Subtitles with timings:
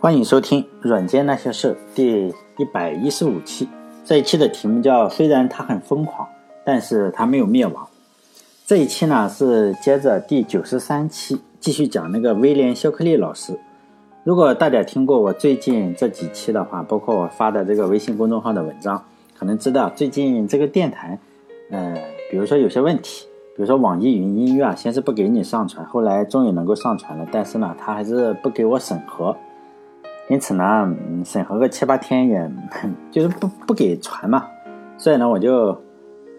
[0.00, 2.28] 欢迎收听《软件那些事》第
[2.58, 3.66] 一百一十五期。
[4.04, 6.28] 这一期的题目叫“虽然他很疯狂，
[6.62, 7.88] 但是他没有灭亡”。
[8.66, 13.58] 这一期呢是接着第九十三期继续讲那个威廉·肖克利老师。
[14.24, 19.02] 如果大家听过我最近这几期的话，包括我发的这个微信公众号的文章，
[19.34, 21.18] 可能知道最近这个电台，
[21.70, 21.94] 呃，
[22.30, 23.26] 比如说有些问题，
[23.56, 29.36] 比如说网易云音乐啊，先是不给你上传，后来终于能够上传了，但是呢，他还是不给我审核。
[30.28, 30.92] 因此呢，
[31.24, 32.50] 审核个七八天也，
[33.12, 34.46] 就是不不给传嘛，
[34.98, 35.80] 所以呢，我就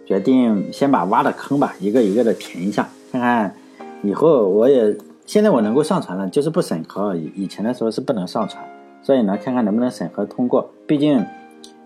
[0.06, 3.56] 决定先把挖的坑吧，一个一个的填一下，看看
[4.02, 8.62] 以后我也现在我能够上传了，就是不审核，以以前的时候是不能上传，
[9.02, 10.70] 所以呢，看看能不能审核通过。
[10.86, 11.24] 毕竟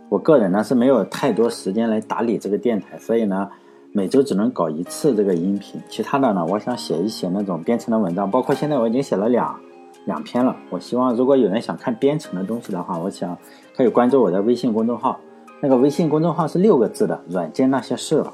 [0.08, 3.50] 我个人呢是没有太多时间来打理这个电台，所以呢，
[3.92, 9.60] 每周只能搞一次这个音频，其他的呢，我想写一写那种编程的文章，包括现在我已经写了两。
[10.06, 13.38] 两篇了，我希望如果有人想看编程的东西的话，我想
[13.76, 15.20] 可以关注我的微信公众号。
[15.62, 18.34] 那个微信公众号是六个字的“软件那些事了”，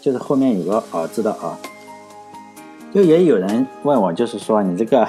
[0.00, 1.56] 就是后面有个“儿”字的“儿”。
[2.92, 5.08] 就也有人问我，就是说你这个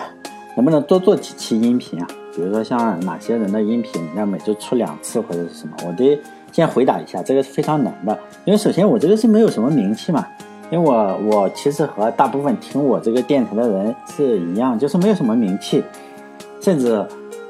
[0.55, 2.07] 能不能多做几期音频啊？
[2.33, 5.75] 比如说像哪些人的音频，要每周出两次或者是什么？
[5.85, 6.19] 我得
[6.51, 10.27] 先回答一下，这个是非常难的，因为首先我这个是没有什么名气嘛。
[10.71, 15.83] 因为我我其实和大部分听我这个电台的人是一样，就是没有什么名气，
[16.61, 17.03] 甚至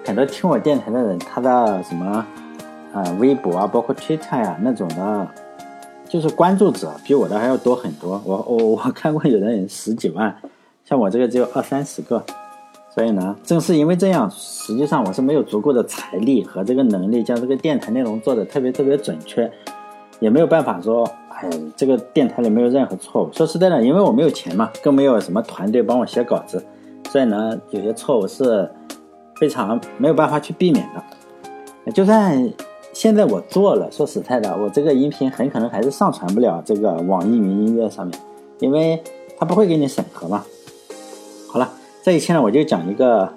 [0.06, 2.26] 很多听我电台的人，他的什么
[2.94, 5.28] 呃微博啊，包括 Twitter 呀那种的，
[6.08, 8.22] 就是关注者比我的还要多很多。
[8.24, 10.34] 我我我看过有的人十几万，
[10.86, 12.24] 像我这个只有二三十个，
[12.94, 19.52] 所以呢，正是因为这样，实际上我是没有足够的财力和这个能力将这个电台内容做的特别特别准确，
[20.20, 21.10] 也没有办法说。
[21.42, 23.30] 哎，这个电台里没有任何错误。
[23.32, 26.62] 说实在的，因为我没有钱嘛，更没有什么团队帮我写稿子，
[27.10, 28.70] 所以呢，有些错误是
[29.40, 31.92] 非常没有办法去避免的。
[31.94, 32.52] 就算
[32.92, 38.20] 现在我做了，说实在的，我这个音频很可能还是上传不了这个网易云音乐上面，
[38.60, 39.02] 因为
[39.38, 40.44] 它不会给你审核嘛。
[41.48, 41.72] 好了，
[42.10, 43.32] 这一期呢，我就讲一个，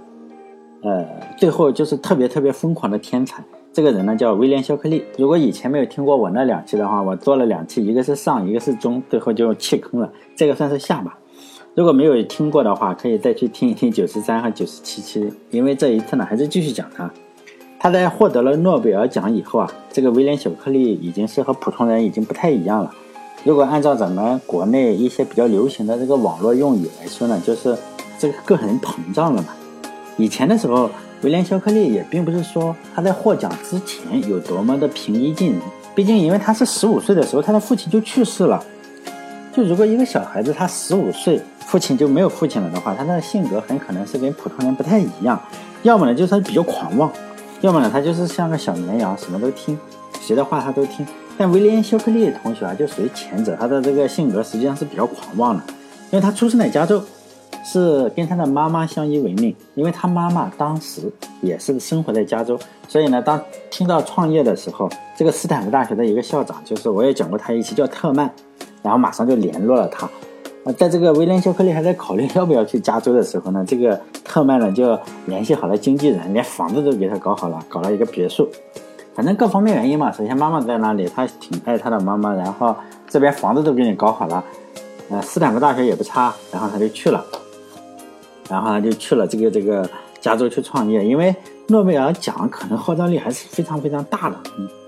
[0.82, 1.06] 呃，
[1.36, 3.44] 最后就是特别特别疯狂的天才。
[3.70, 5.04] 这个人呢叫威廉·肖克利。
[5.18, 10.10] 如果以前没有听过我那两期的话，我做了两期，一个是上，一个是中，最后就弃坑了。
[10.34, 11.18] 这个算是下吧。
[11.74, 17.12] 如果没有听过的话，可以再去听一听九十三和九十七期，因为这一次呢还是继续讲他。
[17.78, 22.90] 他在获得了诺贝尔奖以后啊，这个威廉·肖克利已经是和普通人已经不太一样了。
[23.44, 27.76] 如果按照咱们国内一些比较流行的这个网络用语来说呢，就是
[28.22, 29.48] 这个个人膨胀了嘛。
[30.16, 30.88] 以前的时候。
[31.22, 35.60] 威廉·肖克利也并不是说他在获奖之前有多么的平易近人，
[35.94, 38.60] 毕竟因为他是十五岁的时候他的父亲就去世了。
[39.54, 45.40] 就如果一个小孩子他十五岁父亲就没有父亲了的话，他的性格很可能是跟普通人不太一样，
[45.84, 47.08] 要么呢就是他比较狂妄，
[47.60, 49.78] 要么呢他就是像个小绵羊，什么都听，
[50.20, 51.06] 谁的话他都听。
[51.38, 55.62] 但威廉·肖克利同学啊就属于前者，他的这个性格实际上是比较狂妄的，
[56.10, 57.00] 因为他出生在加州。
[57.64, 61.02] 是跟他的妈妈相依为命，因为他妈妈当时
[61.40, 62.58] 也是生活在加州，
[62.88, 63.40] 所以呢，当
[63.70, 68.30] 听到创业的时候，这个斯坦福大学的一个校长，就是我也讲过他一期叫特曼，
[68.82, 70.08] 然后马上就联络了他。
[70.64, 78.48] 啊，在这个威廉·肖克利还在考虑要不要去加州的时候呢，这个特曼呢就联系好了经纪人，连房子都给他搞好了，搞了一个别墅。
[79.14, 82.74] 反正各方面原因嘛，首先妈妈在那里，他挺爱他的妈妈，然后
[83.08, 84.44] 这边房子都给你搞好了，
[85.10, 87.24] 呃，斯坦福大学也不差，然后他就去了。
[88.52, 89.88] 然后呢，就去了这个这个
[90.20, 91.34] 加州去创业，因为
[91.68, 94.36] 诺贝尔奖可能号召力还是非常非常大的。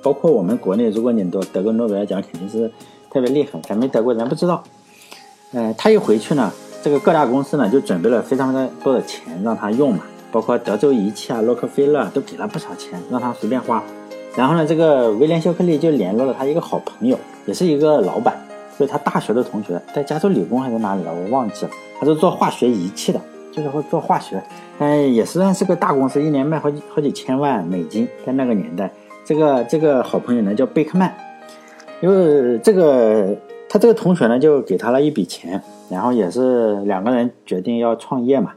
[0.02, 2.70] 包括我们国内，如果你得得过诺贝尔奖，肯定是
[3.10, 3.58] 特别厉害。
[3.62, 4.62] 咱没得过，咱不知道。
[5.54, 13.82] 呃，他一回去呢，这个各大公司呢就准备了非常非常多的钱让他用嘛，包括德州仪器啊、洛克菲勒都给了不少钱让他随便花。
[14.36, 18.36] 然后呢，这个威廉·肖克利就联络了他一个好朋友，也是一个老板，
[18.78, 21.70] 就是他大学的同学，在加州理工还是哪里了，我忘记了。
[21.98, 23.18] 他是做化学仪器的。
[23.54, 24.42] 就是会做化学，
[24.80, 28.90] 嗯，也算是个大公司，一年卖好几好几千万美金，在那个年代，
[29.24, 31.14] 这个这个好朋友呢叫贝克曼，
[32.00, 33.36] 因为这个
[33.68, 38.54] 他这个同学呢就给他了一笔钱，然后也是两个人决定要创业嘛，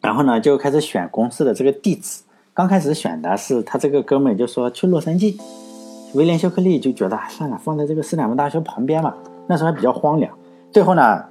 [0.00, 2.22] 然后呢就开始选公司的这个地址，
[2.54, 5.36] 刚开始选的是他这个哥们就说去洛杉矶，
[6.14, 9.12] 威廉休克利就觉得算了，放在这个斯坦福大学旁边嘛，
[9.48, 10.32] 那时候还比较荒凉，
[10.70, 11.24] 最后呢。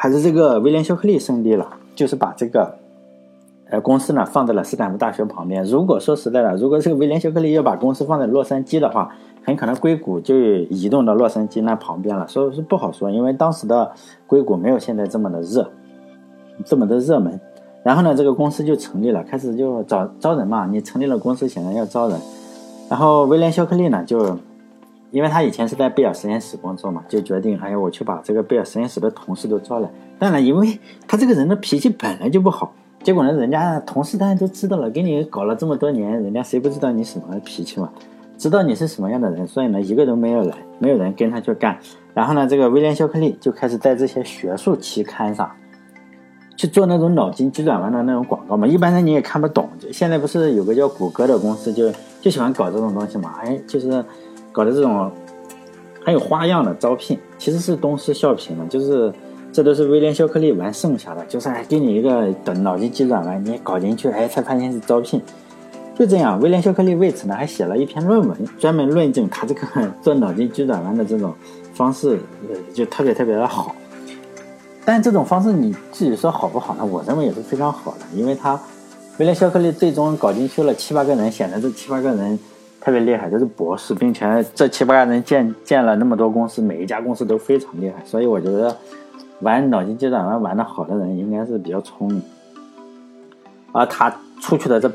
[0.00, 2.76] 还是这个威廉·肖克利胜利了，就是把这个，
[3.68, 5.64] 呃，公司呢放在了斯坦福大学旁边。
[5.64, 9.12] 如果说实在的，如果这个威廉·肖克利要把公司放在洛杉矶的话，
[9.42, 13.90] 很可能硅谷就移动到洛杉矶那旁边了，所以说不好说，因为当时的
[14.28, 15.68] 硅谷没有现在这么的热，
[16.64, 17.40] 这么的热门。
[17.82, 20.64] 然后呢，这个公司就成立了，开始就招招人嘛。
[20.66, 22.20] 你成立了公司，显然要招人。
[22.88, 24.38] 然后威廉·肖克利呢，就
[25.10, 29.88] 因为他以前是在贝尔实验室工作嘛，就决定，哎呀，我去把这个贝尔实验室的同事都招来。
[30.18, 32.72] 当然，因为他这个人的脾气本来就不好，
[33.02, 37.90] 结果呢，人家同事当然都知道了，给你搞了这么多年，人家谁不知道你什么脾气嘛？
[38.36, 41.76] 知道你是什么样的人，所以呢，一个都没有来，没有人跟他去干。
[42.14, 45.50] 然后呢，这个威廉·肖克利就开始在这些学术期刊上
[46.56, 48.66] 去做那种脑筋急转弯的那种广告嘛。
[48.66, 49.68] 一般人你也看不懂。
[49.92, 51.90] 现在不是有个叫谷歌的公司，就
[52.20, 53.34] 就喜欢搞这种东西嘛？
[53.42, 54.04] 哎，就是
[54.58, 55.08] 搞的这种
[56.04, 58.66] 很有花样的招聘，其实是东施效颦嘛。
[58.68, 59.12] 就是
[59.52, 65.22] 这都是威廉·肖克利玩剩下的，就是给你一个等脑筋急转弯，你搞进去，哎，才发现是招聘。
[65.96, 69.64] 就这样，威廉·肖克利为此呢还写了一篇论文，专门论证他这个
[70.02, 71.32] 做脑筋急转弯的这种
[71.74, 72.18] 方式，
[72.74, 73.76] 就特别特别的好。
[74.84, 76.84] 但这种方式你自己说好不好呢？
[76.84, 78.58] 我认为也是非常好的，因为他
[79.18, 82.36] 威廉·肖克利最终搞进去了七八个人，显得这七八个人
[82.88, 88.02] 特别厉害，都是博士，并且这七八个人建建了那么多公司，每一家公司都非常厉害。
[88.06, 88.74] 所以我觉得
[89.40, 92.22] 玩脑筋急转弯玩的好的人应该是比较聪明。
[93.72, 94.90] 而他出去的这。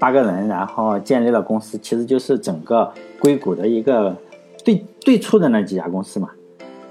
[0.00, 2.88] 八个人，然后建立了公司，其实就是整个
[3.18, 4.16] 硅谷的一个
[4.58, 6.30] 最最初的那几家公司嘛。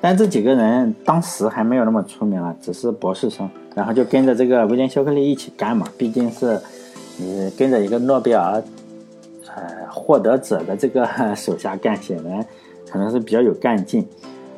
[0.01, 5.87] 但这几个人当时还没有那么出名了，只是博士生，然后就跟着这个威廉·肖克利一起干嘛。
[5.97, 6.59] 毕竟是
[7.17, 8.61] 你跟着一个诺贝尔
[9.57, 11.05] 呃获得者的这个
[11.35, 12.45] 手下干，显然
[12.89, 14.07] 可能是比较有干劲。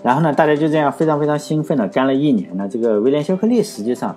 [0.03, 2.69] 然后呢，大家就这样非常非常兴奋的干了一年呢。
[2.71, 4.15] 这个威廉·肖克利实际上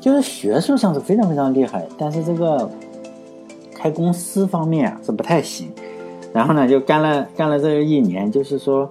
[0.00, 2.70] 就是学术上是非常非常厉害，但是这个。
[3.82, 5.72] 开公司方面啊是不太行，
[6.34, 8.86] 然后呢就干了干了这一年，就是说，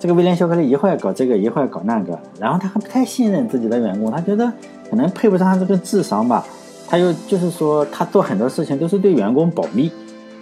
[0.00, 4.52] 这个威廉·肖克利一会儿搞这个，一会儿搞那个，然后他还不太信任自己的员工，他觉得
[4.90, 6.44] 可能配不上他这个智商吧，
[6.88, 9.88] 他又就是说他做很多事情都是对员工保密，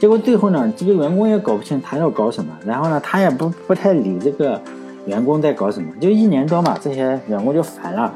[0.01, 4.59] 结果最后呢这个员工也搞不清他要搞什么，然后呢他也不不太理这个
[5.05, 8.11] 员工在搞什么，就一年多嘛，这些员工就烦了，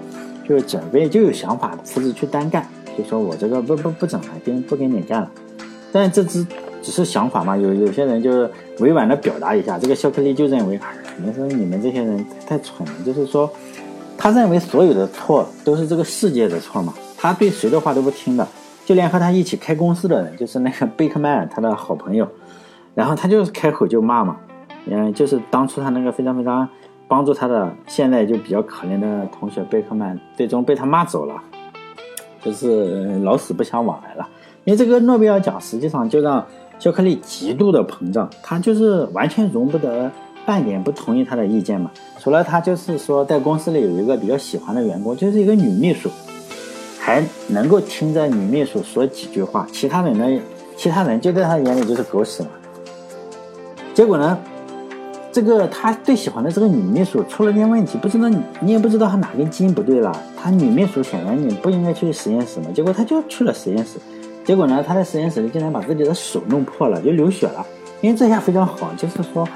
[0.48, 2.66] 就准备就有想法辞职去单干。
[2.96, 5.31] 就说我这个不不不整了，跟不跟你干了，
[5.92, 6.46] 但这只
[6.81, 7.54] 只是想法嘛。
[7.56, 8.48] 有有些人就
[8.78, 10.81] 委婉的表达一下，这个肖克利就认为，
[11.22, 12.94] 你说你们这些人太蠢了。
[13.04, 13.50] 就是说，
[14.16, 18.46] 他认为所有的错都是这个世界的错嘛，他对谁的话都不听的，
[18.84, 22.28] 就连和他一起开公司的人，就是那个贝克曼他的好朋友，
[22.94, 24.36] 然后他就是开口就骂嘛，
[24.86, 26.69] 嗯，就是当初他那个非常非常
[27.08, 31.34] 帮助他的，现在就比较可怜的同学贝克曼，最终被他骂走了。
[32.42, 34.28] 就是老死不相往来了，
[34.64, 36.44] 因为这个诺贝尔奖实际上就让
[36.78, 40.10] 肖克利极度的膨胀，他就是完全容不得
[40.44, 41.90] 半点不同意他的意见嘛。
[42.19, 46.10] 除了他，就是说在公司里有一个比较喜欢的员工，就是一个女秘书，
[47.04, 50.40] 还能够听着女秘书说几句话，其他人呢，
[50.74, 52.48] 其他人就在他眼里就是狗屎嘛。
[53.92, 54.38] 结果呢？
[55.30, 58.26] 这个他最喜欢的这个女秘书出了点问题，不知道
[58.60, 60.18] 你也不知道他哪根筋不对了。
[60.34, 63.98] 他女秘书显然你不应该去实验室嘛，结果他就去了实验室。
[64.42, 67.66] 结果呢，他在实验室里竟然把自己的手弄破了，就流血了。
[68.00, 69.46] 因为这下非常好，就是说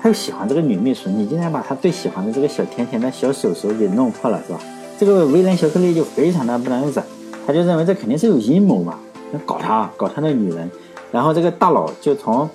[0.00, 4.60] 他又喜欢这个女秘书，你竟然把他最喜欢的这个小甜甜的小手手给弄破了，是吧？
[4.98, 7.04] 这个威廉·肖克利就非常的不能忍，
[7.46, 8.98] 他就认为这肯定是有阴谋嘛，
[9.32, 10.70] 要搞他，搞他的女人。
[11.12, 12.48] 然后这个大佬就从。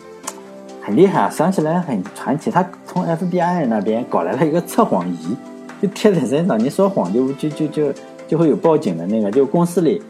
[0.84, 2.50] 很厉害啊，想起来很传奇。
[2.50, 5.38] 他从 FBI 那边搞来了一个测谎仪，
[5.80, 7.94] 就贴在身上，你说谎就就就就
[8.28, 9.30] 就会有报警的那个。
[9.30, 10.02] 就公司里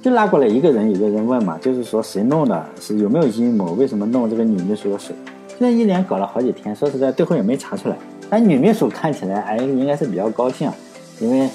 [0.00, 5.12] 就拉过来一个人，一个人问嘛，就是说谁弄的，是有没有阴谋，为什么弄这个女秘书的手？
[5.48, 7.96] 现在一连搞了好几天，说实在，最后也没查出来。
[8.30, 10.70] 但女秘书看起来哎，应该是比较高兴，
[11.20, 11.48] 因为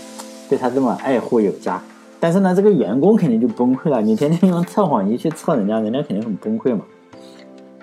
[0.49, 1.81] 对他这么爱护有加。
[2.19, 6.81] 但是呢，这个员工肯定就崩溃了，你天天用测谎仪去测人家，人家肯定很崩溃嘛。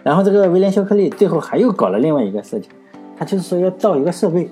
[0.05, 2.71] 然后这个威廉·肖克利最后还又搞了另外一个事情，
[3.19, 4.49] 他就是说要造一个设备，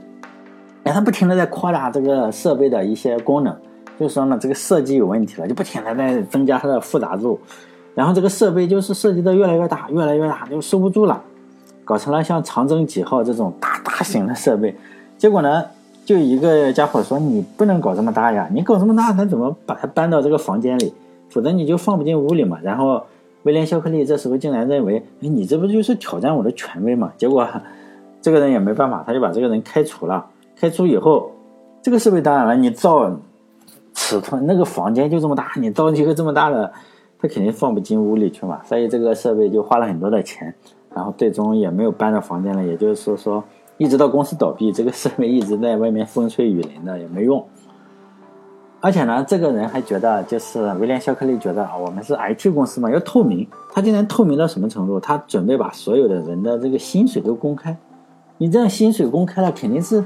[0.83, 3.56] 哎，他不停的在扩大这个设备的一些功能，
[3.99, 7.38] 就是说呢，这个设计有问题了，就不停的在增加它的复杂度，
[7.95, 11.23] 然后这个设备就是设计的越来越大，越来越大，就收不住了，
[11.85, 14.75] 搞成了像长征几号这种大大型的设备，
[15.16, 15.64] 结果呢，
[16.06, 20.94] 就一个家伙说你不能搞这么大呀，你搞这么大，他怎么把它搬到这个房间里，
[21.28, 23.02] 否则你就放不进屋里嘛，然后。
[23.42, 27.12] 威廉·肖克利这时候竟然认为，哎，你这不就是挑战我的权威嘛？
[27.16, 27.46] 结果，
[28.20, 30.26] 这个人也没办法，他就把这个人开除了。
[30.56, 31.30] 开除以后，
[31.80, 33.08] 这个设备当然了，你造
[33.94, 36.72] 尺寸那个房间就这么大，你造一个这么大的，
[37.20, 38.60] 他肯定放不进屋里去嘛。
[38.64, 40.52] 所以这个设备就花了很多的钱，
[40.92, 42.64] 然后最终也没有搬到房间了。
[42.64, 43.44] 也就是说，说
[43.78, 47.45] 一直到公司倒闭，这个设备一直在外面风吹雨淋的也没用。
[48.80, 53.47] 而且呢，这个人还觉得，就是威廉·肖克利觉得啊，我们是 IT 公司嘛，要透明。
[53.73, 55.00] 他竟然透明到什么程度？
[55.00, 57.76] 他准备把所有的人的这个薪水都公开。
[58.38, 60.04] 你这样薪水公开了，肯定是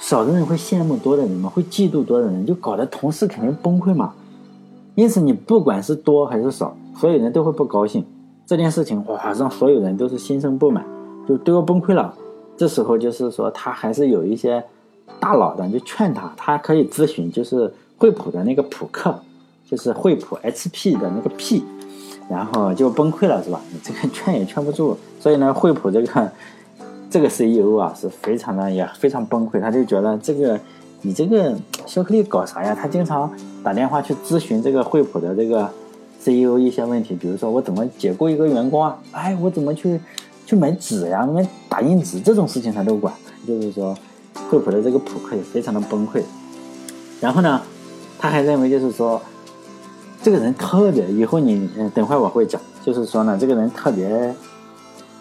[0.00, 4.14] 少的人会羡慕多的人嘛，会嫉妒多的人，就搞得同事肯定崩溃嘛。
[4.94, 8.04] 因此，你不管是多还是少，所有人都会不高兴。
[8.46, 10.84] 这件事情哇，让所有人都是心生不满，
[11.28, 12.14] 就都要崩溃了。
[12.56, 14.64] 这时候就是说，他还是有一些
[15.20, 17.72] 大佬的，就劝他，他可以咨询，就是。
[17.98, 19.16] 惠普的那个普克，
[19.70, 21.62] 就是惠普 HP 的那个 P，
[22.28, 23.60] 然后就崩溃了，是吧？
[23.70, 26.32] 你这个劝也劝不住，所以呢，惠普这个
[27.08, 30.58] 这个 CEO 啊是非常的也非常崩溃，他就觉得这个
[31.02, 31.56] 你这个
[31.86, 32.74] 肖克利搞啥呀？
[32.74, 33.32] 他经常
[33.62, 35.70] 打电话去咨询这个惠普的这个
[36.20, 38.98] CEO 一些问题，比如说我怎么解雇一个员工啊？
[39.12, 40.00] 哎，我怎么去
[40.46, 41.26] 去买纸呀？
[41.26, 43.12] 买打印纸这种事情他都管，
[43.46, 43.96] 就是说
[44.50, 46.22] 惠普的这个普克也非常的崩溃，
[47.20, 47.60] 然后呢？
[48.18, 49.20] 他还认为，就是说，
[50.22, 54.32] 这个人特别，以后你嗯，等会我会讲，就是说呢，这个人特别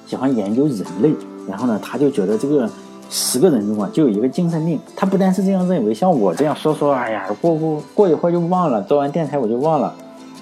[0.06, 1.12] 喜欢研究人类，
[1.48, 2.70] 然后呢，他就觉得这个
[3.10, 4.80] 十个人中啊，就有一个精神病。
[4.96, 9.96] 他不单是这样认为，像我这样说说，哎呀，过过过一会儿就忘了，做完电台我就忘了。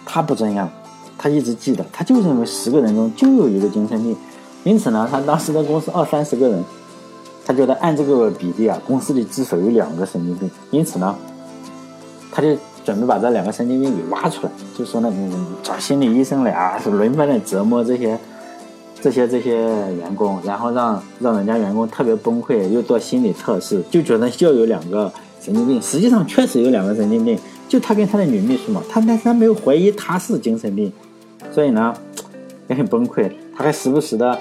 [0.06, 0.70] 他不这样，
[1.18, 4.18] 他一直记得，他就认为十个人中就有一个精神病。
[4.64, 6.64] 因此呢，他当时的公司二三十个人，
[7.46, 10.50] 他觉得按这个比例啊，公司里至少有两个神经病。
[10.72, 11.16] 因此呢。
[12.32, 15.12] 他就准备把这两个神经病给挖出来，就说呢，
[15.64, 18.18] 找心理医生来啊，是轮番的折磨这些、
[19.02, 19.56] 这些、这些
[19.96, 25.12] 员工，然后让让人家员工特别崩溃，又做心理测试，就觉得就有两个
[25.42, 25.82] 神经病。
[25.82, 27.38] 实际上确实有两个神经病，
[27.68, 30.94] 就他跟他的女秘书嘛，他但是他没有怀疑他是精神病，
[31.52, 31.92] 所以呢
[32.68, 34.40] 也很崩溃，他还时不时的。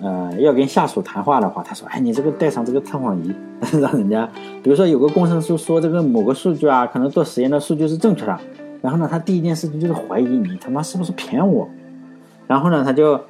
[0.00, 3.34] 呃，要跟下属谈话的话，他说：“哎，你这个带上这个测谎仪，
[3.82, 4.28] 让人家，
[4.62, 8.38] 比如说有个工程师说这个某个数据啊，可能做实验的数据是正确的，
[8.80, 11.68] 然后呢，他第一件事情就是怀疑你他妈是不是骗我，
[12.46, 13.20] 然后呢，他就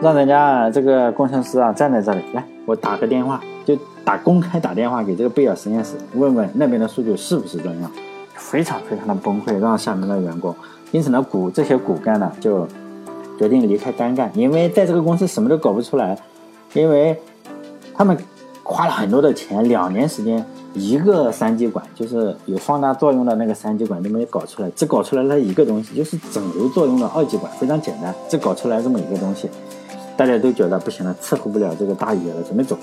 [0.00, 7.88] 让人家这个工程师啊站在这里，来，我打个电话，就打公开打电话给这个贝尔实验室，问问那边的数据是不是这样，
[8.34, 10.52] 非常非常的崩溃，让下面的员工，
[10.90, 12.66] 因此呢，骨这些骨干呢就。”
[13.42, 16.16] 决定离开单干，因为在这个公司什么都搞不出来，
[16.74, 17.20] 因为
[17.92, 18.16] 他们
[18.62, 29.50] 花了很多的钱，两年时间，一个三极管就是有放大作用的那个三极管都没搞出来，只搞出来了一个东西，就是整流作用的二极管，非常简单，只搞出来这么一个东西，
[30.16, 32.78] 大家都觉得不行了，伺候不了这个大爷了，准备走。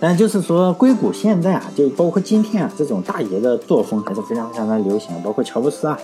[0.00, 5.98] 但就是说，硅谷现在啊，就包括今天啊，这种大爷的作风还是非常非常的流行，包括乔布斯啊，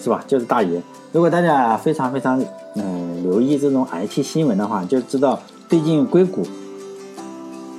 [0.00, 0.24] 是吧？
[0.26, 0.80] 就是大爷。
[1.12, 2.40] 如果大家非常非常
[2.74, 5.38] 嗯留意这种 IT 新闻的话，就知道
[5.68, 6.46] 最近硅谷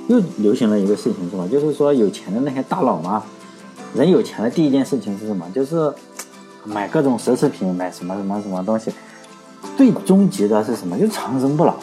[0.08, 1.46] 又流行了一个事情，是吧？
[1.50, 3.22] 就是说有钱的那些大佬嘛，
[3.94, 5.46] 人有钱的第一件事情是什么？
[5.54, 5.92] 就是
[6.64, 8.92] 买各种奢侈品，买什么什么什么东西。
[9.76, 10.98] 最终极的是什么？
[10.98, 11.74] 就长生不老。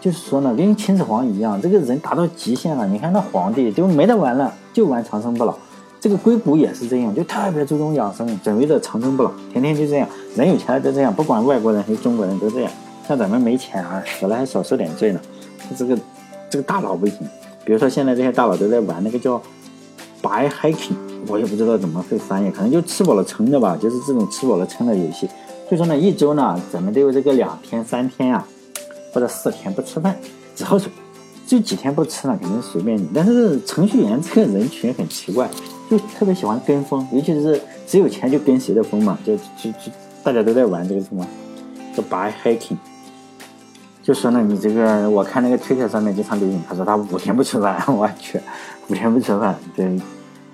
[0.00, 2.86] 就是说呢，跟秦始皇一样，这个人达到极限了。
[2.86, 5.54] 你看那皇帝就没得玩了，就玩长生不老。
[6.00, 10.08] 这个硅谷也是这样，就特别注重养生，准备着长生不老，天天就这样。
[10.34, 12.72] 人有钱了就这样，不管外国人还是中国人都这样。
[13.06, 15.20] 像咱们没钱啊，死了还少受点罪呢。
[15.76, 15.98] 这个
[16.48, 17.18] 这个大佬不行。
[17.64, 19.40] 比如说现在这些大佬都在玩那个叫
[20.22, 20.94] “buy hiking”，
[21.28, 25.28] 我也不知道怎么会翻译，可能就吃饱了撑的吧，就是这种吃饱了撑的游戏。
[25.70, 28.46] 就说呢，一周呢，咱们都有这个两天、三天啊，
[29.12, 30.16] 或者四天不吃饭，
[30.56, 30.90] 只喝水。
[31.50, 33.08] 就几天不吃呢，肯定随便你。
[33.12, 35.50] 但是程序员这个人群很奇怪。
[35.90, 39.90] 就特别喜欢跟风，尤其是只有钱就跟谁的风嘛，就就就
[40.22, 41.26] 大家都在玩这个什么，
[41.92, 42.76] 叫 by hacking。
[44.00, 48.40] 就说呢，你这个我看那个推特上面经常流行，他说他五天不吃饭， 我去，
[48.88, 50.00] 五天不吃饭，对，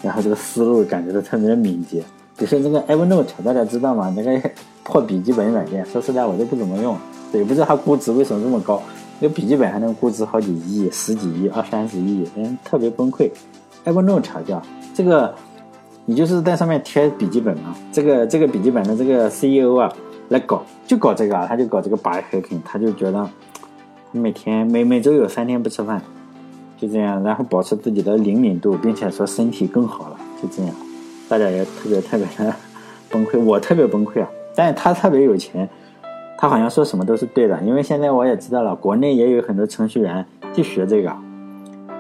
[0.01, 2.03] 然后这个思路感觉到特别的敏捷。
[2.39, 4.11] 比如说那个 Evernote，大家知道吗？
[4.17, 4.51] 那个
[4.85, 6.97] 破笔记本软件，说实在我都不怎么用，
[7.35, 8.83] 也不知道它估值为什么这么高，
[9.21, 13.31] 那笔记本还能估值好几亿、十几亿、二三十亿，人特别崩溃。
[13.85, 14.63] Evernote 叫。
[14.95, 15.35] 这个，
[16.05, 17.75] 你就是在上面贴笔记本嘛？
[17.93, 19.93] 这个这个笔记本的这个 CEO 啊，
[20.29, 23.29] 来搞就搞这个啊，他就搞这个白黑屏，他就觉得
[24.13, 26.03] 每天每每周有三天不吃饭，
[26.79, 30.75] 就这样，然后保持自己的灵敏度，并且说身体更好了，就这样，
[31.29, 32.55] 大家也特别特别的
[33.11, 34.29] 崩溃，我特别崩溃啊！
[34.55, 35.69] 但是他特别有钱，
[36.39, 41.13] 他好像说什么都是对的，因为现在我也知道了，国内也有很多程序员就学这个，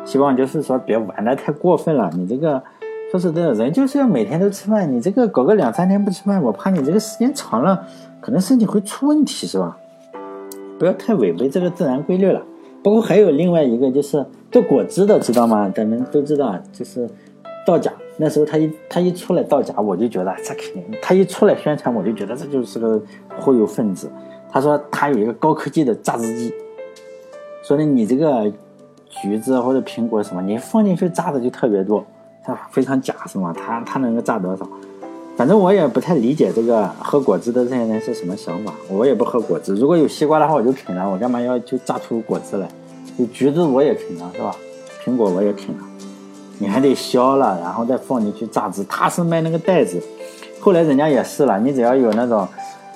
[0.04, 2.62] 希望就是说别玩的太过分了，你这个。
[3.08, 4.92] 说实在的，人就是要每天都吃饭。
[4.92, 7.86] 你这个搞个两三天不吃饭，我怕你这个时间长了，
[8.20, 9.76] 可能身体会出问题，是吧？
[10.76, 12.42] 不要太违背这个自然规律了。
[12.82, 15.70] 包括还有另外一个就是做果汁的，知道吗？
[15.72, 17.08] 咱们都知道，就是
[17.64, 17.92] 造假。
[18.18, 23.00] 那时候他一他一出来造假，我就觉得这肯定，他一出来宣传，我就觉得这就是个
[23.38, 24.10] 忽悠分子。
[24.50, 26.54] 他说他有一个高科技的榨汁机，
[27.62, 28.50] 说的你这个
[29.08, 32.04] 橘子或者苹果什么，你放进去榨的就特别多，
[32.42, 33.52] 他非常假是吗？
[33.52, 34.66] 他他能够榨多少？
[35.36, 38.72] 反正我也不太理解这个喝果汁的这些人是什么想法。
[38.88, 42.66] 我也不喝果汁，如果有西瓜的话我就啃了，我干嘛要就榨出果汁来？
[43.18, 44.56] 有橘子我也啃了是吧？
[45.04, 45.84] 苹果我也啃了，
[46.58, 48.84] 你还得削了，然后再放进去榨汁。
[48.84, 50.02] 他是卖那个袋子，
[50.60, 52.46] 后来人家也试了，你只要有那种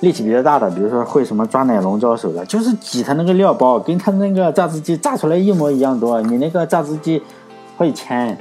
[0.00, 6.20] 力气比较大的，比如说会什么抓奶龙招手的，就是挤他那个料包，跟他那个榨汁机榨出来一模一样多。
[6.22, 7.22] 你那个榨汁机
[7.76, 8.38] 会钱。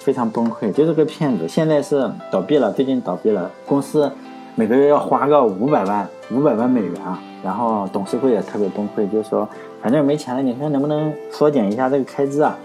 [0.00, 1.46] 非常崩溃，就是个骗子。
[1.46, 3.50] 现在是倒闭了，最近倒闭了。
[3.66, 4.10] 公司
[4.54, 7.20] 每个月要花个五百万，五百万美元啊。
[7.44, 9.46] 然后董事会也特别崩溃，就说
[9.82, 12.56] 反正没钱了，你看能不能缩减一下这个开支啊？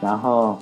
[0.00, 0.56] 然后，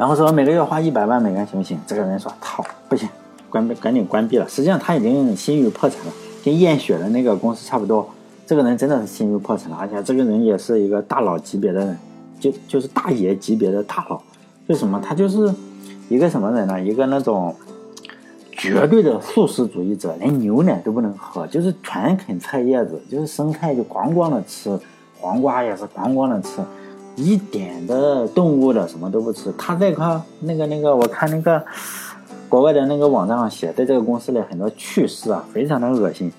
[0.00, 1.78] 然后说每个月花一百万美元行不行？
[1.86, 3.06] 这个人说操，不行，
[3.50, 4.48] 关闭，赶紧关闭了。
[4.48, 8.08] 实际上他已经心欲破产了，跟验血的那个公司差不多。
[8.46, 11.98] 这个人真的是心欲破产了，而且这个人也是一个大佬级别的人，
[12.40, 14.18] 就就是大爷级别的大佬。
[14.68, 15.54] 为什么他就是
[16.08, 16.80] 一个什么人呢？
[16.80, 17.54] 一个那种
[18.52, 24.80] 绝对的素食主义者，连牛奶都不能喝，就是全啃菜叶子，就是生菜就光光的吃，
[25.20, 26.62] 黄瓜也是光光的吃，
[27.22, 29.52] 一点的动物的什么都不吃。
[29.58, 31.62] 他在看那个那个，我看那个
[32.48, 36.32] 国外的那个网站上写，在这个公司里很多趣事啊，非常的恶心。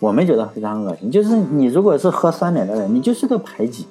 [0.00, 3.86] 我们觉得非常恶心，就是你如果是喝酸奶的人，你就是个排挤，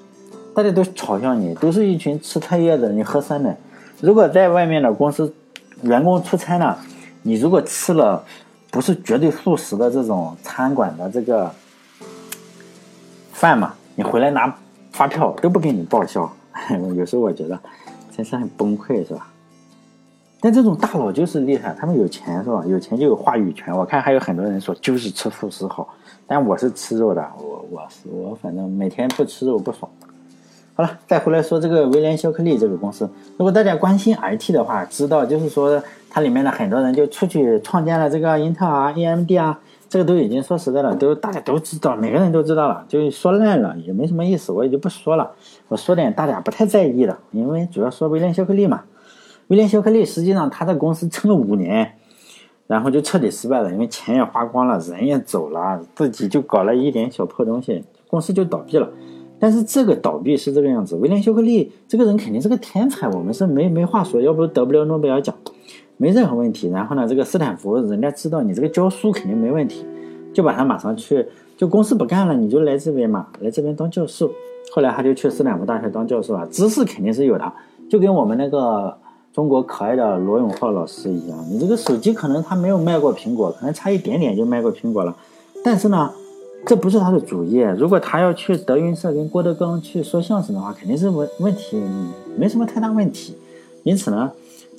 [0.54, 3.58] 大家都嘲笑你，都是一群吃菜叶子，你喝酸奶。
[4.00, 5.34] 如果在外面的公司
[5.82, 6.76] 员工出差呢，
[7.24, 8.24] 你如果吃了
[8.70, 11.52] 不是绝对素食的这种餐馆的这个
[13.32, 14.54] 饭嘛，你回来拿
[14.94, 16.32] 发票都不给你报销。
[16.96, 17.60] 有时候我觉得
[18.16, 19.28] 真是很崩溃，是吧？
[20.40, 22.64] 但这种大佬就是厉害，他们有钱是吧？
[22.68, 23.76] 有钱就有话语权。
[23.76, 25.88] 我看还有很多人说就是吃素食好，
[26.28, 29.90] 但我是吃肉的，我我是我反正每天不吃肉不爽。
[30.76, 33.10] 好了，再回来说这个威廉肖克利这个公司。
[33.38, 39.60] 如果大家关心 IT 的话，知道就是说它里面的很多人就出去创建了这个英特尔、AMD 啊，
[39.94, 45.34] 这个都已经说实在的，都大家都知道，每个人都知道了，就说烂了也没什么意思，我也就不说了。
[45.68, 48.86] 我说点大家不太在意的，因为主要说威廉肖克利嘛。
[49.50, 51.94] 威廉肖克利实际上他的公司撑了五年，
[52.66, 58.90] 然后就彻底失败了，因为钱也花光了，人也走了，自己就搞了一点小破东西，公司就倒闭了。
[59.40, 65.36] 但是这个倒闭是这个样子，威廉休克利这个人肯定是个天才，我们是没没话说，要不得不了诺贝尔奖，
[65.98, 66.70] 没任何问题。
[66.70, 69.86] 然后呢，这个斯坦福人家知道你这个教书肯定没问题，
[70.34, 71.26] 就把他马上去，
[71.58, 74.32] 就公司不干了，你就来这边嘛，来这边当教授。
[74.74, 77.52] 后来他就去斯坦福大学当教授了，知识肯定是有的，
[77.90, 78.98] 就跟我们那个
[79.32, 85.16] 中国可爱的罗永浩老师一样，你这个手机可能他没有卖过苹果，可能差一点点就卖过苹果了，
[85.64, 86.10] 但是呢。
[86.66, 87.70] 这不是他的主业。
[87.72, 91.78] 如果他要去德云社跟郭德纲去说相声的话，肯定是问问题
[92.38, 93.36] 没什么太大问题。
[93.84, 94.32] 因此呢，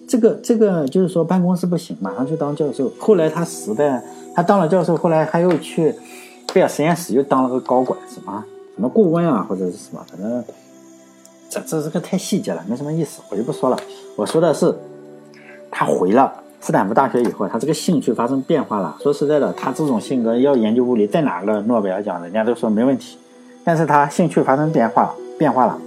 [0.07, 2.91] 这个这个就是说办公室不行，马上去当教授。
[2.99, 4.03] 后来他实在
[4.35, 5.95] 他当了教授，后来他又去
[6.53, 8.45] 贝尔实验室又当了个高管，什么
[8.77, 10.45] 什么顾问啊，或者是什么，反正
[11.49, 13.79] 这这是个太细节了，没什么意思，我就不说了。
[14.17, 14.75] 我说的是
[15.71, 16.33] 他回了。
[16.61, 18.97] 斯坦福大学以后，他这个兴趣发生变化了。
[19.03, 23.19] 说实在的，他这种性格要研究物理，再拿个诺贝尔奖，人家都说没问题。
[23.63, 25.79] 但是他兴趣发生变化了，变化了，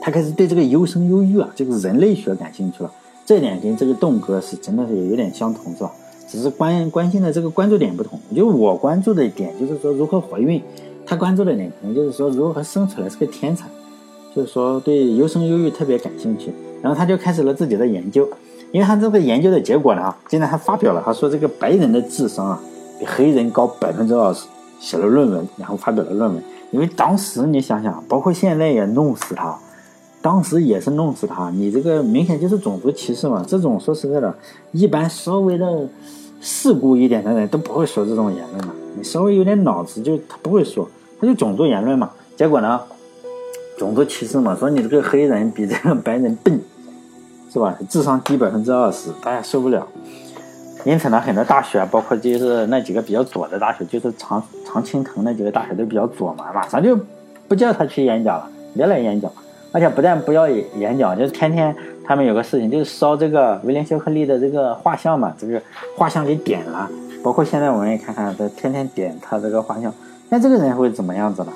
[0.00, 2.92] 他开始对这个优生优育啊，这个人类学感兴趣了。
[3.26, 5.92] 这点跟这个栋哥是真的是有点相同，是吧？
[6.28, 8.18] 只是关关心的这个关注点不同。
[8.34, 10.62] 就我关注的点就是说如何怀孕，
[11.04, 13.66] 他关注的点可能就是说如何生出来是个天才，
[14.34, 16.52] 就是说对优生优育特别感兴趣。
[16.80, 18.28] 然后他就开始了自己的研究。
[18.72, 22.60] 因为他这个研究的结果呢，今天他发表了，他说这个白人的智商啊
[22.98, 24.46] 比黑人高百分之二十，
[24.80, 26.42] 写了论文，然后发表了论文。
[26.72, 29.56] 因为当时你想想，包括现在也弄死他，
[30.26, 31.50] 当时也是弄死他。
[31.50, 33.44] 你这个明显就是种族歧视嘛。
[33.46, 34.34] 这种说实在的，
[34.72, 35.88] 一般稍微的
[36.40, 38.68] 世故一点的人都不会说这种言论的。
[38.96, 42.10] 你稍微有点脑子，就他不会说，他就种族言论嘛。
[42.34, 42.80] 结果呢，
[43.78, 46.60] 种族歧视嘛，说你这个黑人比这个白人笨。
[47.52, 47.78] 是吧？
[47.88, 49.86] 智商低百分之二十，大家受不了。
[50.84, 56.98] 因此呢，很多大学，包括就是那几个比较左的大学，就是常常青藤那几个大学都比较左嘛，马上就
[57.46, 59.30] 不叫他去演讲了，别来演讲。
[59.72, 61.74] 而且不但不要演讲，就是天天
[62.04, 65.60] 他们有个事情，就是烧这个威廉·肖克利的这个画像嘛，这个
[65.96, 66.88] 画像给点了，
[67.22, 69.92] 包括现在我们也看看，他天天点他这个画像，
[70.28, 71.52] 那这个人会怎么样子呢？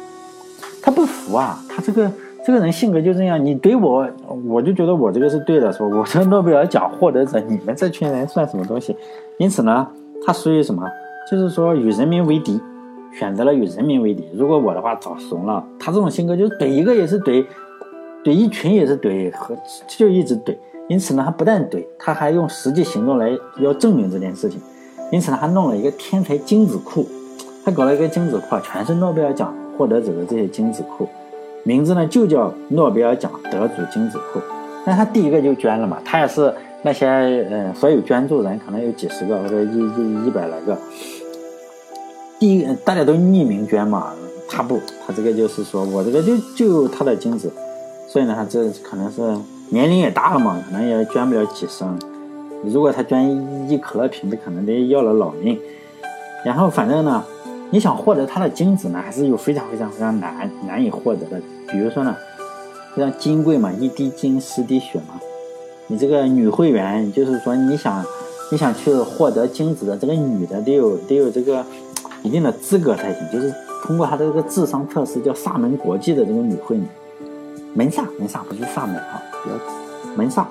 [0.83, 2.11] 他不服啊，他这个
[2.44, 4.09] 这个人性格就这样，你怼我，
[4.46, 8.96] 我就觉得我这个是对的，说我这诺贝尔奖获得者，你们这群人算什么东西？
[9.38, 9.87] 因此呢，
[10.27, 10.83] 他属于什么？
[11.31, 12.61] 就是说与人民为敌，
[13.12, 14.25] 选择了与人民为敌。
[14.35, 17.44] 如果我的话早怂了，他这种性格就是怼一个也是怼，
[18.25, 19.57] 怼一群也是怼，和
[19.87, 20.57] 就一直怼。
[20.89, 24.61] 因此呢，他不但怼，他还用实际行动来要证明这件事情。
[25.13, 27.07] 因此呢，他弄了一个天才精子库，
[27.65, 31.09] 他搞了一个精子库，全是诺贝尔奖获得者的这些精子库，
[31.63, 34.41] 名字呢就叫诺贝尔奖得主精子库。
[34.85, 36.53] 那他第一个就捐了嘛，他也是
[36.83, 40.77] 那些呃所有捐助人可能有几十个或者一一一百来个，
[42.39, 44.13] 第一大家都匿名捐嘛，
[44.49, 47.53] 他不，他这个就是说我这个就就他的精子，
[48.12, 49.20] 所以呢，他这可能是
[49.68, 51.96] 年龄也大了嘛，可能也捐不了几升。
[52.64, 55.57] 如果他捐一可乐瓶，子，可能得要了老命。
[56.44, 57.23] 然后反正呢，
[57.70, 61.40] 你想获得他的精子呢，还是有非常非常非常难难以获得的。
[61.68, 62.16] 比如说呢，
[62.96, 65.20] 非常金贵嘛，一滴精十滴血嘛。
[65.87, 68.05] 你这个女会员，就是说你想
[68.51, 71.64] 你想去获得精子的这个女的，得有得有这个
[72.25, 73.23] 一定的资格才行。
[73.33, 76.85] 就是通过她的这个智商测试，叫萨门国际的这个女会员，
[77.75, 79.23] 门萨门萨不是萨门啊，
[80.17, 80.47] 门萨。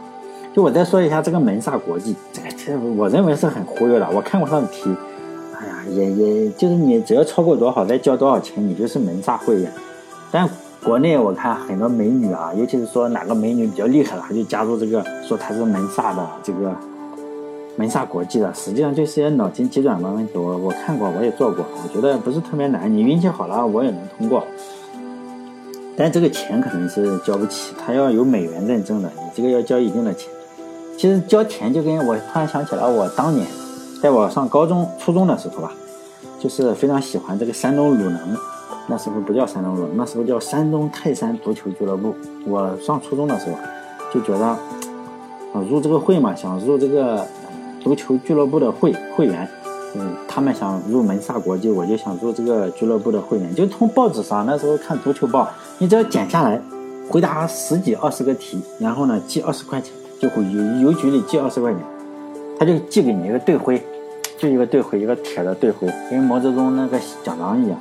[0.52, 4.10] 就我再说一下这个门萨国际，这个其实我认为是很忽悠的。
[4.12, 4.90] 我看过他的题，
[5.60, 9.72] 哎呀，也也就是你只要超过多少，再交多少钱，你就是门萨会员。
[10.32, 10.50] 但
[10.84, 16.76] 国内我看很多美女啊，尤其是说哪个美女比较厉害了，就加入这个，说她是门萨的这个
[17.76, 20.34] 门萨国际的，实际上就是些脑筋急转弯问题。
[20.36, 24.44] 我我看过，我也做过，我觉得不是特别难，你运气好了，我也能通过。
[26.00, 30.32] 但这个钱可能是交不起，他要有美元认证的，你这个要交一定的钱。
[30.98, 33.46] 其实交钱就跟我突然想起来，我当年
[34.02, 35.74] 在我上高中、初中的时候吧，
[36.40, 38.38] 就是非常喜欢这个山东鲁能，
[38.88, 42.16] 那时候不叫山东鲁，那时候叫山东泰山足球俱乐部。
[42.48, 43.58] 我上初中的时候
[44.14, 44.58] 就觉得，啊，
[45.70, 47.28] 入这个会嘛，想入这个
[47.82, 49.46] 足球俱乐部的会会员。
[49.95, 53.54] 嗯，他们想入门萨国际，我就想入这个俱乐部的会员。
[53.56, 56.62] 就从报纸上那时候看足球报，你只要剪下来，
[57.10, 59.93] 回答十几二十个题，然后呢，寄二十块钱。
[60.21, 61.82] 就会邮邮局里寄二十块钱，
[62.60, 63.82] 他就寄给你一个队徽，
[64.38, 67.80] 就一个队徽，一个铁的队徽，跟毛泽东那个奖章一样。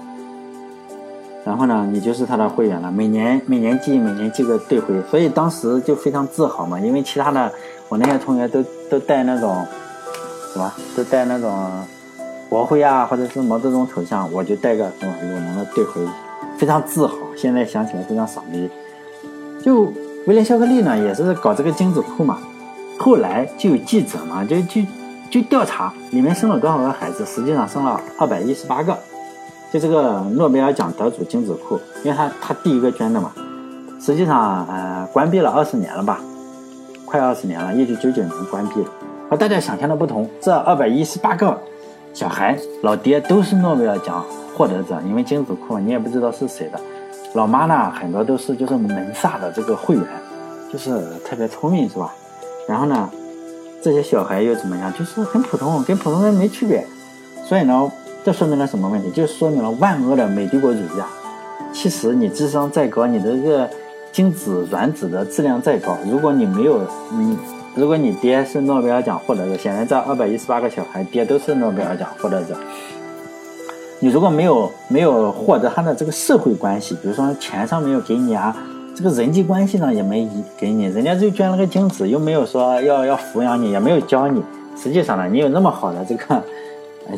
[1.44, 6.78] 然后呢，你就是他的会员了，每年每年寄，每年寄个队徽，所以当时就非常自豪嘛。
[6.78, 7.52] 因为其他的
[7.88, 9.66] 我那些同学都都带那种
[10.52, 11.50] 什么，都带那种
[12.48, 16.00] 国徽啊，或者是毛泽东头像，我就带个什么鲁能的队徽，
[16.56, 17.16] 非常自豪。
[17.36, 18.68] 现在想起来非常傻逼，
[19.62, 19.92] 就。
[20.26, 22.36] 威廉肖克利呢，也是搞这个精子库嘛，
[22.98, 24.82] 后来就有记者嘛，就就
[25.30, 28.94] 就调查里面生了多少个孩子，实际上生了二百一十八个，
[29.72, 33.32] 就这个诺贝尔奖得主精子库，因为他他第一个捐的嘛，
[33.98, 36.20] 实际上呃关闭了二十年了吧，
[37.06, 38.90] 快二十年了，一九九九年关闭了，
[39.30, 41.58] 和大家想象的不同，这二百一十八个
[42.18, 44.24] 小孩老爹都是诺贝尔奖
[44.56, 46.80] 获得者，因为精子库你也不知道是谁的。
[47.34, 50.04] 老妈呢，很多都是就是门萨的这个会员，
[50.72, 52.12] 就是特别聪明，是吧？
[52.66, 53.08] 然后呢，
[53.80, 54.92] 这些小孩又怎么样？
[54.94, 56.84] 就是很普通，跟普通人没区别。
[57.44, 57.88] 所以呢，
[58.24, 59.12] 这说明了什么问题？
[59.12, 61.08] 就说明了万恶的美帝国主义啊！
[61.72, 63.70] 其实你智商再高，你的这个
[64.10, 66.80] 精子卵子的质量再高，如果你没有
[67.16, 67.38] 你，
[67.78, 72.56] 如果你爹是诺贝尔奖获得者，显然这二百一十八个小孩爹都是诺贝尔奖获得者。
[74.00, 78.56] 你如果没有没有获得他的这个社会关系，比如说钱上没有给你啊，
[78.96, 84.42] 这个人际关系上也没给你，人家就捐了个精子，又没有说要要抚养你，也没有教你。
[84.76, 86.42] 实际上呢，你有那么好的这个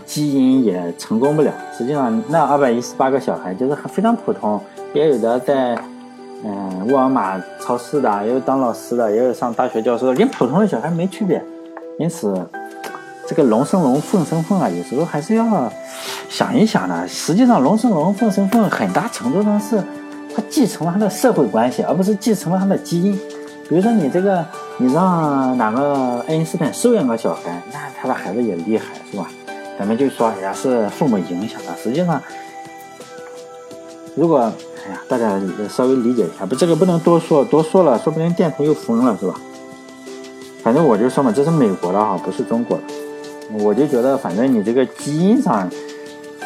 [0.04, 1.50] 基因也成功不了。
[1.76, 4.60] 实际上那二百一十八个小孩就是非常普通，
[4.92, 5.74] 也有的在
[6.44, 11.42] 嗯沃尔玛超市的，也有当老师的，也有上大学教授的，跟普通的小孩没区别。
[11.98, 12.34] 因此。
[13.28, 15.72] 这个龙生龙，凤生凤啊，有时候还是要
[16.28, 17.06] 想一想的。
[17.06, 19.80] 实际上，龙生龙，凤生凤，很大程度上是
[20.34, 23.16] 它继承了它的社会关系，而不是继承了它的基因。
[23.68, 24.44] 比如说，你这个，
[24.78, 29.30] 你让哪个爱因斯坦收养个小孩，那他的孩子也厉害，是吧？
[29.78, 31.76] 咱们就说，也是父母影响的。
[31.80, 32.20] 实际上，
[34.16, 34.52] 如果
[34.90, 39.34] 呀，大家稍微理解一下，不，这个不能多说，多说了，说不定电台又封了，是吧？
[40.62, 42.82] 反正我就说嘛，这是美国的哈，不是中国的。
[43.64, 45.68] 我就觉得，反正你这个基因上，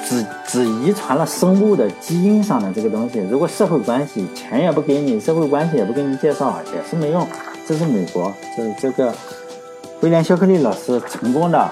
[0.06, 3.18] 只只遗传了生物的基因上的这个东西。
[3.30, 7.26] 如果社会关系钱也不给你，社会关系也不给你介绍，也是没用。
[7.66, 9.14] 这是美国，这这个
[10.00, 11.70] 威廉·肖克利老师成功的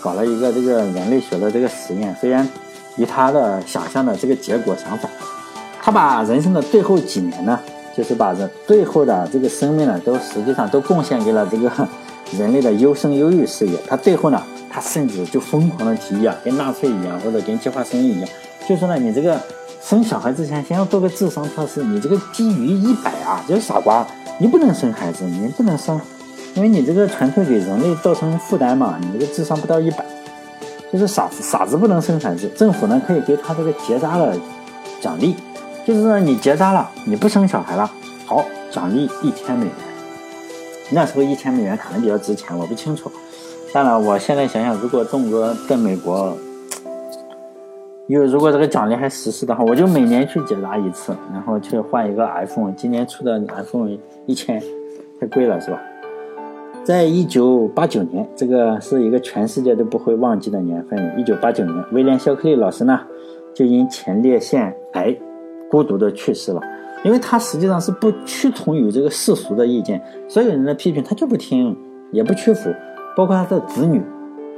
[0.00, 2.48] 搞了一个这个人类学的这个实验，虽然
[2.96, 5.10] 与他的想象的这个结果相反，
[5.84, 7.60] 他把人生的最后几年呢，
[7.94, 11.70] 就是把这最后的这个生命呢，都实际上都贡献给了这个
[12.38, 13.78] 人类的优生优育事业。
[13.86, 18.28] 他最后呢，他甚至就疯狂的提议啊，跟纳粹一样，或者跟计划生育一样，
[18.66, 19.38] 就说呢，你这个
[19.82, 24.06] 生小孩之前先要做个智商测试，你这个低于一百啊，就是傻瓜，
[24.38, 26.00] 你不能生孩子，你不能生。
[26.54, 30.02] 因为你这个纯粹给人类造成负担嘛，你这个智商不到一百，
[30.90, 32.48] 就是傻子，傻子不能生孩子。
[32.56, 34.34] 政府呢可以给他这个结扎的
[35.02, 35.36] 奖励，
[35.86, 37.90] 就是说你结扎了，你不生小孩了，
[38.26, 39.74] 好，奖励一千美元。
[40.90, 43.10] 那时候一千美元可能比较值钱，我不清楚。
[43.72, 46.34] 当然，我现在想想，如果中国在美国，
[48.06, 52.72] 因为如果这个奖励还实施的话，我就每年去结扎一次，然后去换一个 iPhone。
[52.72, 53.90] 今年出的 iPhone
[54.26, 54.62] 一千，
[55.20, 55.82] 太贵了，是吧？
[56.84, 61.14] 在一九八九年，这个是一个全世界都不会忘记的年份。
[61.18, 63.00] 一九八九年，威廉·肖克利老师呢，
[63.54, 65.16] 就因前列腺癌
[65.74, 66.60] 孤独的去世了。
[67.02, 71.76] 因为他实际上是不屈从于这个世俗的意见，所有人的批评他就不听，
[72.12, 72.72] 也不屈服。
[73.16, 74.00] 包括他的子女，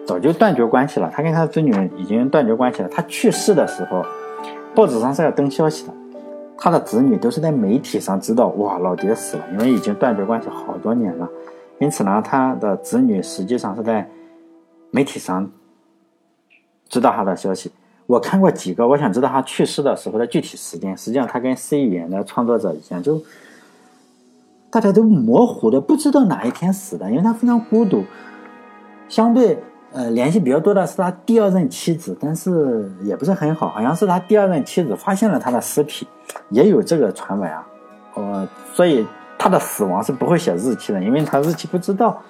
[0.07, 1.11] 早就断绝关系了。
[1.13, 2.89] 他跟他的子女已经断绝关系了。
[2.89, 4.05] 他去世的时候，
[4.75, 5.93] 报纸上是要登消息的，
[6.59, 11.29] 他的子女都是在媒体上知道，哇，老爹死了，因为已经断绝关系好多年了。
[11.81, 14.09] 因此呢，他的子女实际上是在
[14.93, 15.51] 媒体上
[16.89, 17.73] 知道他的消息。
[18.07, 20.97] 我看过几个，我想知道他去世的时候的具体时间。
[20.97, 23.21] 实际上，他跟 C 语言的创作者一样，就
[24.71, 28.05] 大家都模糊的，不知道哪一天死的，因为他非常孤独。
[29.09, 29.59] 相对
[29.93, 36.07] 呃联系比较多的是他第二任妻子，但是也不是很好，好像是他第二任妻子发现了他的尸体，
[36.51, 37.67] 也有这个传闻啊。
[38.15, 39.07] 呃，所以。
[39.39, 42.21] 他的死亡是不会写日期的，因为他日期不知道，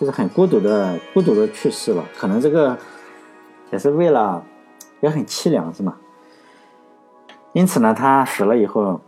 [0.00, 2.04] 就是很孤独的、孤独的去世了。
[2.18, 2.76] 可能这个
[3.70, 4.42] 也是为了，
[5.00, 5.94] 也很凄凉，是吗？
[7.52, 9.00] 因此呢，他死了以后，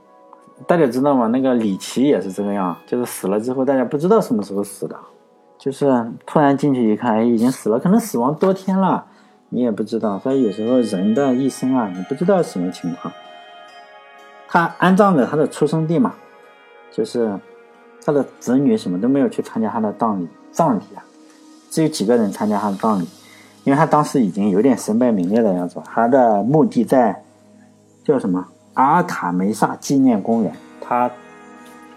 [0.66, 1.26] 大家知道吗？
[1.28, 4.96] 那个李琦也是这个样，就是死了之后，大家不知道什么时候死的，
[5.58, 9.06] 就是突然进去一看，哎，已经死了，可能死亡多天了，
[9.48, 10.18] 你也不知道。
[10.18, 13.12] 所以有时候人的一生啊，你不知道什么情况。
[14.48, 16.14] 他安葬在他的出生地嘛。
[16.90, 17.38] 就是
[18.04, 21.04] 他的子女什么都没有去参加他的葬礼，葬礼啊，
[21.70, 23.06] 只有几个人参加他的葬礼，
[23.68, 25.76] 因为他当时已经有点身败名裂的样子。
[25.84, 27.22] 他的墓地在
[28.02, 30.50] 叫什么阿尔塔梅萨纪念公园。
[30.80, 31.10] 他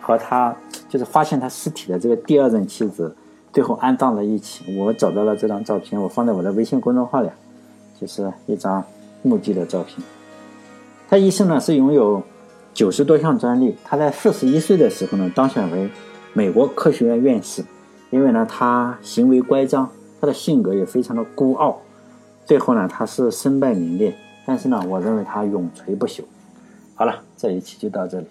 [0.01, 0.53] 和他
[0.89, 3.15] 就是发现他尸体的这个第二任妻子，
[3.53, 4.77] 最后安葬在一起。
[4.77, 7.29] 我找到了这张照片，我放在我的微信公众号里，
[7.97, 8.83] 就是一张
[9.21, 10.05] 墓地的照片。
[11.09, 12.21] 他一生呢是拥有。
[12.73, 15.89] 九十多项专利，他在四十一岁的时候呢，当选为
[16.31, 17.65] 美国科学院院士。
[18.11, 19.89] 因为呢，他行为乖张，
[20.21, 21.81] 他的性格也非常的孤傲。
[22.45, 26.21] 最后呢，他是身败名裂，但是呢，我认为他永垂不朽。
[26.93, 28.27] 好了，这一期就到这里。